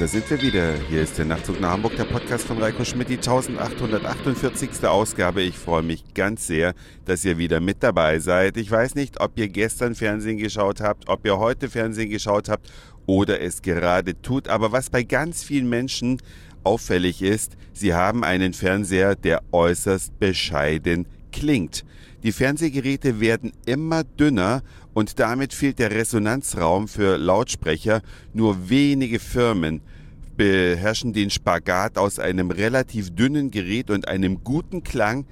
da 0.00 0.06
sind 0.06 0.30
wir 0.30 0.40
wieder. 0.40 0.76
Hier 0.88 1.02
ist 1.02 1.18
der 1.18 1.26
Nachtzug 1.26 1.60
nach 1.60 1.72
Hamburg, 1.72 1.94
der 1.94 2.04
Podcast 2.04 2.46
von 2.46 2.56
Reiko 2.56 2.86
Schmidt, 2.86 3.10
die 3.10 3.18
1848. 3.18 4.82
Ausgabe. 4.84 5.42
Ich 5.42 5.58
freue 5.58 5.82
mich 5.82 6.14
ganz 6.14 6.46
sehr, 6.46 6.72
dass 7.04 7.22
ihr 7.26 7.36
wieder 7.36 7.60
mit 7.60 7.82
dabei 7.82 8.18
seid. 8.18 8.56
Ich 8.56 8.70
weiß 8.70 8.94
nicht, 8.94 9.20
ob 9.20 9.38
ihr 9.38 9.48
gestern 9.48 9.94
Fernsehen 9.94 10.38
geschaut 10.38 10.80
habt, 10.80 11.06
ob 11.10 11.26
ihr 11.26 11.38
heute 11.38 11.68
Fernsehen 11.68 12.08
geschaut 12.08 12.48
habt 12.48 12.72
oder 13.04 13.42
es 13.42 13.60
gerade 13.60 14.18
tut, 14.22 14.48
aber 14.48 14.72
was 14.72 14.88
bei 14.88 15.02
ganz 15.02 15.44
vielen 15.44 15.68
Menschen 15.68 16.16
auffällig 16.64 17.20
ist, 17.20 17.58
sie 17.74 17.92
haben 17.92 18.24
einen 18.24 18.54
Fernseher, 18.54 19.16
der 19.16 19.42
äußerst 19.52 20.18
bescheiden 20.18 21.06
klingt. 21.30 21.84
Die 22.22 22.32
Fernsehgeräte 22.32 23.20
werden 23.20 23.52
immer 23.64 24.04
dünner 24.04 24.62
und 24.92 25.18
damit 25.18 25.54
fehlt 25.54 25.78
der 25.78 25.90
Resonanzraum 25.90 26.86
für 26.86 27.16
Lautsprecher. 27.16 28.02
Nur 28.34 28.68
wenige 28.68 29.18
Firmen 29.18 29.80
beherrschen 30.36 31.14
den 31.14 31.30
Spagat 31.30 31.96
aus 31.96 32.18
einem 32.18 32.50
relativ 32.50 33.14
dünnen 33.14 33.50
Gerät 33.50 33.90
und 33.90 34.06
einem 34.08 34.44
guten 34.44 34.82
Klang. 34.82 35.24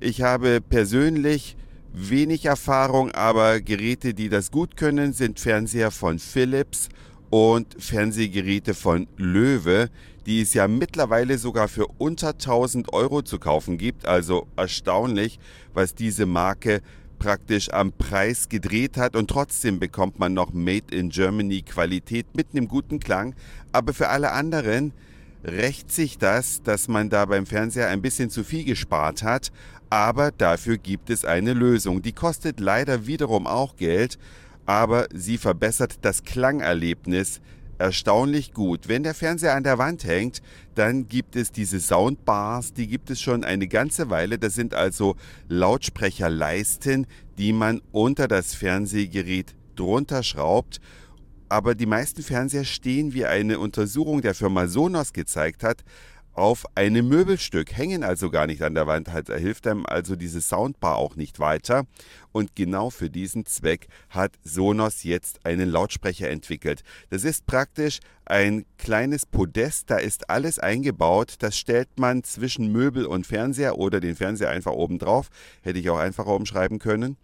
Ich 0.00 0.22
habe 0.22 0.60
persönlich 0.62 1.56
wenig 1.92 2.46
Erfahrung, 2.46 3.10
aber 3.12 3.60
Geräte, 3.60 4.14
die 4.14 4.30
das 4.30 4.50
gut 4.50 4.76
können, 4.76 5.12
sind 5.12 5.40
Fernseher 5.40 5.90
von 5.90 6.18
Philips 6.18 6.88
und 7.30 7.82
Fernsehgeräte 7.82 8.74
von 8.74 9.06
Löwe 9.16 9.88
die 10.26 10.42
es 10.42 10.54
ja 10.54 10.68
mittlerweile 10.68 11.38
sogar 11.38 11.68
für 11.68 11.86
unter 11.98 12.30
1000 12.30 12.92
Euro 12.92 13.22
zu 13.22 13.38
kaufen 13.38 13.78
gibt. 13.78 14.06
Also 14.06 14.46
erstaunlich, 14.56 15.38
was 15.72 15.94
diese 15.94 16.26
Marke 16.26 16.82
praktisch 17.18 17.72
am 17.72 17.92
Preis 17.92 18.48
gedreht 18.48 18.96
hat 18.96 19.14
und 19.14 19.28
trotzdem 19.28 19.78
bekommt 19.78 20.18
man 20.18 20.32
noch 20.32 20.52
Made 20.52 20.94
in 20.94 21.10
Germany 21.10 21.62
Qualität 21.62 22.26
mit 22.34 22.48
einem 22.52 22.68
guten 22.68 23.00
Klang. 23.00 23.34
Aber 23.72 23.92
für 23.92 24.08
alle 24.08 24.32
anderen 24.32 24.92
rächt 25.44 25.90
sich 25.90 26.18
das, 26.18 26.62
dass 26.62 26.88
man 26.88 27.10
da 27.10 27.24
beim 27.26 27.46
Fernseher 27.46 27.88
ein 27.88 28.02
bisschen 28.02 28.30
zu 28.30 28.44
viel 28.44 28.64
gespart 28.64 29.22
hat. 29.22 29.50
Aber 29.90 30.30
dafür 30.30 30.78
gibt 30.78 31.10
es 31.10 31.24
eine 31.24 31.52
Lösung. 31.52 32.02
Die 32.02 32.12
kostet 32.12 32.60
leider 32.60 33.06
wiederum 33.06 33.46
auch 33.46 33.76
Geld, 33.76 34.18
aber 34.70 35.08
sie 35.12 35.36
verbessert 35.36 35.98
das 36.02 36.22
Klangerlebnis 36.22 37.40
erstaunlich 37.78 38.52
gut. 38.52 38.86
Wenn 38.86 39.02
der 39.02 39.14
Fernseher 39.14 39.56
an 39.56 39.64
der 39.64 39.78
Wand 39.78 40.04
hängt, 40.04 40.42
dann 40.76 41.08
gibt 41.08 41.34
es 41.34 41.50
diese 41.50 41.80
Soundbars, 41.80 42.72
die 42.72 42.86
gibt 42.86 43.10
es 43.10 43.20
schon 43.20 43.42
eine 43.42 43.66
ganze 43.66 44.10
Weile. 44.10 44.38
Das 44.38 44.54
sind 44.54 44.72
also 44.72 45.16
Lautsprecherleisten, 45.48 47.08
die 47.36 47.52
man 47.52 47.80
unter 47.90 48.28
das 48.28 48.54
Fernsehgerät 48.54 49.56
drunter 49.74 50.22
schraubt. 50.22 50.80
Aber 51.48 51.74
die 51.74 51.86
meisten 51.86 52.22
Fernseher 52.22 52.62
stehen, 52.62 53.12
wie 53.12 53.26
eine 53.26 53.58
Untersuchung 53.58 54.22
der 54.22 54.36
Firma 54.36 54.68
Sonos 54.68 55.12
gezeigt 55.12 55.64
hat, 55.64 55.82
auf 56.40 56.64
einem 56.74 57.06
Möbelstück, 57.06 57.76
hängen 57.76 58.02
also 58.02 58.30
gar 58.30 58.46
nicht 58.46 58.62
an 58.62 58.74
der 58.74 58.86
Wand. 58.86 59.12
Halt, 59.12 59.28
hilft 59.28 59.66
einem 59.66 59.84
also 59.84 60.16
diese 60.16 60.40
Soundbar 60.40 60.96
auch 60.96 61.14
nicht 61.14 61.38
weiter. 61.38 61.84
Und 62.32 62.56
genau 62.56 62.88
für 62.88 63.10
diesen 63.10 63.44
Zweck 63.44 63.88
hat 64.08 64.32
Sonos 64.42 65.02
jetzt 65.02 65.44
einen 65.44 65.68
Lautsprecher 65.68 66.30
entwickelt. 66.30 66.82
Das 67.10 67.24
ist 67.24 67.44
praktisch 67.44 68.00
ein 68.24 68.64
kleines 68.78 69.26
Podest, 69.26 69.90
da 69.90 69.98
ist 69.98 70.30
alles 70.30 70.58
eingebaut. 70.58 71.34
Das 71.40 71.58
stellt 71.58 71.90
man 71.98 72.24
zwischen 72.24 72.72
Möbel 72.72 73.04
und 73.04 73.26
Fernseher 73.26 73.76
oder 73.76 74.00
den 74.00 74.16
Fernseher 74.16 74.48
einfach 74.48 74.72
oben 74.72 74.98
drauf. 74.98 75.28
Hätte 75.60 75.78
ich 75.78 75.90
auch 75.90 75.98
einfacher 75.98 76.34
umschreiben 76.34 76.78
können. 76.78 77.18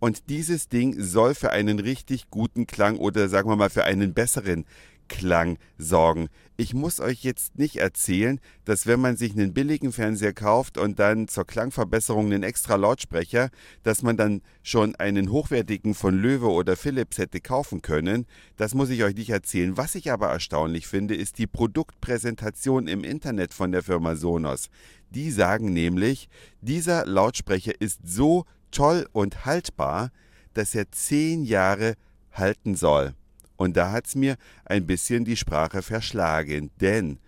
Und 0.00 0.28
dieses 0.28 0.68
Ding 0.68 1.00
soll 1.00 1.34
für 1.34 1.50
einen 1.50 1.78
richtig 1.78 2.30
guten 2.30 2.66
Klang 2.66 2.98
oder 2.98 3.28
sagen 3.28 3.48
wir 3.48 3.56
mal 3.56 3.70
für 3.70 3.84
einen 3.84 4.12
besseren 4.12 4.66
Klang 5.08 5.58
sorgen. 5.78 6.28
Ich 6.56 6.72
muss 6.72 7.00
euch 7.00 7.22
jetzt 7.22 7.58
nicht 7.58 7.76
erzählen, 7.76 8.40
dass 8.64 8.86
wenn 8.86 9.00
man 9.00 9.16
sich 9.16 9.32
einen 9.32 9.52
billigen 9.52 9.92
Fernseher 9.92 10.32
kauft 10.32 10.78
und 10.78 10.98
dann 10.98 11.28
zur 11.28 11.46
Klangverbesserung 11.46 12.26
einen 12.26 12.42
extra 12.42 12.76
Lautsprecher, 12.76 13.50
dass 13.82 14.02
man 14.02 14.16
dann 14.16 14.42
schon 14.62 14.94
einen 14.96 15.30
hochwertigen 15.30 15.94
von 15.94 16.16
Löwe 16.16 16.50
oder 16.50 16.76
Philips 16.76 17.18
hätte 17.18 17.40
kaufen 17.40 17.82
können. 17.82 18.26
Das 18.56 18.74
muss 18.74 18.88
ich 18.90 19.04
euch 19.04 19.14
nicht 19.14 19.30
erzählen. 19.30 19.76
Was 19.76 19.94
ich 19.94 20.10
aber 20.10 20.28
erstaunlich 20.28 20.86
finde, 20.86 21.14
ist 21.14 21.38
die 21.38 21.46
Produktpräsentation 21.46 22.88
im 22.88 23.04
Internet 23.04 23.52
von 23.52 23.72
der 23.72 23.82
Firma 23.82 24.16
Sonos. 24.16 24.70
Die 25.10 25.30
sagen 25.30 25.72
nämlich, 25.72 26.28
dieser 26.60 27.06
Lautsprecher 27.06 27.72
ist 27.80 28.00
so 28.04 28.44
toll 28.70 29.06
und 29.12 29.44
haltbar, 29.44 30.10
dass 30.54 30.74
er 30.74 30.90
zehn 30.90 31.44
Jahre 31.44 31.94
halten 32.32 32.74
soll. 32.76 33.14
Und 33.56 33.76
da 33.76 33.92
hat 33.92 34.06
es 34.06 34.14
mir 34.14 34.36
ein 34.64 34.86
bisschen 34.86 35.24
die 35.24 35.36
Sprache 35.36 35.82
verschlagen. 35.82 36.70
Denn 36.80 37.18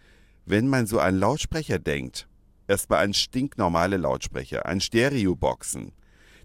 wenn 0.47 0.69
man 0.69 0.87
so 0.87 1.01
an 1.01 1.19
Lautsprecher 1.19 1.79
denkt, 1.79 2.29
erstmal 2.67 3.05
an 3.05 3.15
stinknormale 3.15 3.97
Lautsprecher, 3.97 4.67
an 4.67 4.81
Stereoboxen, 4.81 5.93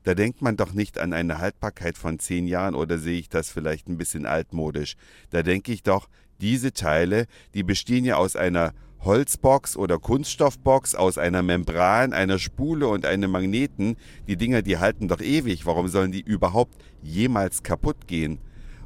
da 0.03 0.13
denkt 0.15 0.41
man 0.41 0.57
doch 0.57 0.73
nicht 0.73 0.99
an 0.99 1.13
eine 1.13 1.39
Haltbarkeit 1.39 1.97
von 1.97 2.19
zehn 2.19 2.45
Jahren 2.45 2.75
oder 2.75 2.97
sehe 2.97 3.19
ich 3.19 3.29
das 3.29 3.49
vielleicht 3.49 3.87
ein 3.87 3.97
bisschen 3.97 4.25
altmodisch. 4.25 4.95
Da 5.29 5.43
denke 5.43 5.71
ich 5.71 5.83
doch, 5.83 6.09
diese 6.41 6.73
Teile, 6.73 7.25
die 7.53 7.63
bestehen 7.63 8.03
ja 8.03 8.17
aus 8.17 8.35
einer 8.35 8.73
Holzbox 8.99 9.77
oder 9.77 9.99
Kunststoffbox, 9.99 10.95
aus 10.95 11.17
einer 11.17 11.43
Membran, 11.43 12.13
einer 12.13 12.39
Spule 12.39 12.87
und 12.87 13.05
einem 13.05 13.31
Magneten. 13.31 13.95
Die 14.27 14.37
Dinger, 14.37 14.61
die 14.61 14.77
halten 14.77 15.07
doch 15.07 15.21
ewig. 15.21 15.65
Warum 15.65 15.87
sollen 15.87 16.11
die 16.11 16.21
überhaupt 16.21 16.75
jemals 17.01 17.63
kaputt 17.63 18.07
gehen? 18.07 18.39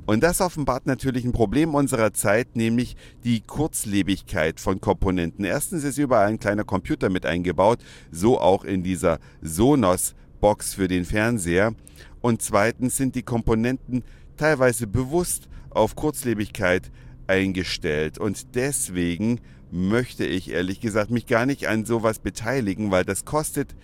Und 0.08 0.24
das 0.24 0.40
offenbart 0.40 0.86
natürlich 0.86 1.26
ein 1.26 1.34
Problem 1.34 1.76
unserer 1.76 2.14
Zeit, 2.14 2.56
nämlich 2.56 2.96
die 3.26 3.42
Kurzlebigkeit 3.42 4.62
von 4.62 4.80
Komponenten. 4.80 5.44
Erstens 5.44 5.84
ist 5.84 5.98
überall 5.98 6.28
ein 6.28 6.40
kleiner 6.40 6.64
Computer 6.64 7.10
mit 7.10 7.26
eingebaut, 7.26 7.84
so 8.10 8.40
auch 8.40 8.64
in 8.64 8.84
dieser 8.84 9.20
Sonos-Box 9.42 10.76
für 10.76 10.88
den 10.88 11.04
Fernseher. 11.04 11.74
Und 12.22 12.42
zweitens 12.42 12.96
sind 12.96 13.16
die 13.16 13.22
Komponenten 13.22 14.04
teilweise 14.38 14.88
bewusst 14.88 15.50
auf 15.72 15.98
Kurzlebigkeit 15.98 16.90
eingestellt. 17.28 18.18
Und 18.18 18.56
deswegen 18.56 19.42
möchte 19.72 20.26
ich 20.26 20.52
ehrlich 20.52 20.80
gesagt 20.80 21.12
mich 21.12 21.26
gar 21.28 21.46
nicht 21.46 21.68
an 21.68 21.84
sowas 21.84 22.20
beteiligen, 22.20 22.92
weil 22.92 23.04
das 23.04 23.26
kostet 23.26 23.76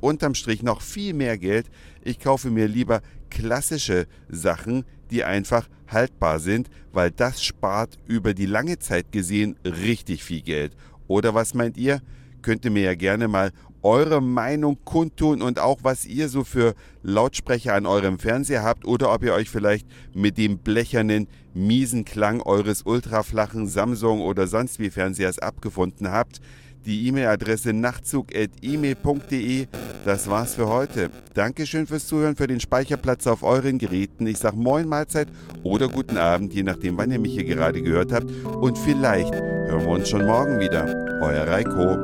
unterm 0.00 0.34
Strich 0.34 0.62
noch 0.62 0.80
viel 0.80 1.12
mehr 1.12 1.36
Geld. 1.36 1.66
Ich 2.02 2.18
kaufe 2.18 2.48
mir 2.48 2.66
lieber 2.66 3.02
klassische 3.28 4.06
Sachen, 4.30 4.86
die 5.10 5.24
einfach 5.24 5.68
haltbar 5.88 6.40
sind, 6.40 6.68
weil 6.92 7.10
das 7.10 7.42
spart 7.42 7.98
über 8.06 8.34
die 8.34 8.46
lange 8.46 8.78
Zeit 8.78 9.12
gesehen 9.12 9.56
richtig 9.64 10.24
viel 10.24 10.42
Geld. 10.42 10.76
Oder 11.06 11.34
was 11.34 11.54
meint 11.54 11.76
ihr? 11.76 12.00
Könnt 12.42 12.64
ihr 12.64 12.70
mir 12.70 12.82
ja 12.82 12.94
gerne 12.94 13.28
mal 13.28 13.52
eure 13.82 14.20
Meinung 14.20 14.78
kundtun 14.84 15.42
und 15.42 15.60
auch 15.60 15.78
was 15.82 16.06
ihr 16.06 16.28
so 16.28 16.42
für 16.42 16.74
Lautsprecher 17.02 17.74
an 17.74 17.86
eurem 17.86 18.18
Fernseher 18.18 18.64
habt 18.64 18.84
oder 18.84 19.12
ob 19.12 19.22
ihr 19.22 19.32
euch 19.32 19.48
vielleicht 19.48 19.86
mit 20.12 20.38
dem 20.38 20.58
blechernen, 20.58 21.28
miesen 21.54 22.04
Klang 22.04 22.40
eures 22.40 22.82
ultraflachen 22.82 23.68
Samsung 23.68 24.22
oder 24.22 24.48
sonst 24.48 24.80
wie 24.80 24.90
Fernsehers 24.90 25.38
abgefunden 25.38 26.10
habt 26.10 26.40
die 26.86 27.08
E-Mail-Adresse 27.08 27.72
nachtzug.email.de. 27.72 29.66
Das 30.04 30.30
war's 30.30 30.54
für 30.54 30.68
heute. 30.68 31.10
Dankeschön 31.34 31.86
fürs 31.86 32.06
Zuhören, 32.06 32.36
für 32.36 32.46
den 32.46 32.60
Speicherplatz 32.60 33.26
auf 33.26 33.42
euren 33.42 33.78
Geräten. 33.78 34.26
Ich 34.26 34.38
sag 34.38 34.54
Moin 34.54 34.88
Mahlzeit 34.88 35.28
oder 35.64 35.88
guten 35.88 36.16
Abend, 36.16 36.54
je 36.54 36.62
nachdem, 36.62 36.96
wann 36.96 37.10
ihr 37.10 37.18
mich 37.18 37.34
hier 37.34 37.44
gerade 37.44 37.82
gehört 37.82 38.12
habt. 38.12 38.30
Und 38.44 38.78
vielleicht 38.78 39.34
hören 39.34 39.84
wir 39.84 39.88
uns 39.88 40.08
schon 40.08 40.24
morgen 40.26 40.60
wieder. 40.60 40.86
Euer 41.20 41.46
Reiko. 41.48 41.96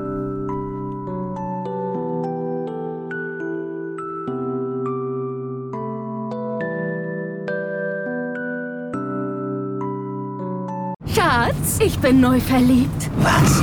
Schatz, 11.06 11.78
ich 11.78 11.98
bin 12.00 12.20
neu 12.20 12.40
verliebt. 12.40 13.10
Was? 13.18 13.62